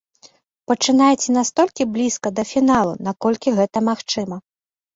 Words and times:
Пачынайце 0.71 1.35
настолькі 1.39 1.87
блізка 1.99 2.27
да 2.41 2.47
фіналу, 2.55 2.93
наколькі 3.11 3.49
гэта 3.61 3.87
магчыма. 3.95 4.45